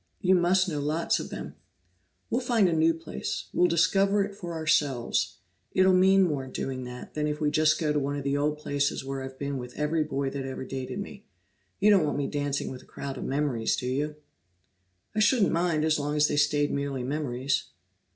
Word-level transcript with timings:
"You 0.19 0.33
must 0.33 0.67
know 0.67 0.79
lots 0.79 1.19
of 1.19 1.29
them." 1.29 1.53
"We'll 2.31 2.41
find 2.41 2.67
a 2.67 2.73
new 2.73 2.91
place; 2.91 3.45
we'll 3.53 3.67
discover 3.67 4.23
it 4.23 4.33
for 4.33 4.53
ourselves. 4.53 5.37
It'll 5.73 5.93
mean 5.93 6.23
more, 6.23 6.47
doing 6.47 6.85
that, 6.85 7.13
than 7.13 7.27
if 7.27 7.39
we 7.39 7.51
just 7.51 7.79
go 7.79 7.93
to 7.93 7.99
one 7.99 8.15
of 8.15 8.23
the 8.23 8.35
old 8.35 8.57
places 8.57 9.05
where 9.05 9.21
I've 9.21 9.37
been 9.37 9.59
with 9.59 9.77
every 9.77 10.03
boy 10.03 10.31
that 10.31 10.43
ever 10.43 10.65
dated 10.65 10.97
me. 10.97 11.27
You 11.79 11.91
don't 11.91 12.03
want 12.03 12.17
me 12.17 12.25
dancing 12.25 12.71
with 12.71 12.81
a 12.81 12.85
crowd 12.85 13.15
of 13.19 13.25
memories, 13.25 13.75
do 13.75 13.85
you?" 13.85 14.15
"I 15.13 15.19
shouldn't 15.19 15.51
mind 15.51 15.85
as 15.85 15.99
long 15.99 16.15
as 16.17 16.27
they 16.27 16.35
stayed 16.35 16.71
merely 16.71 17.03
memories." 17.03 17.65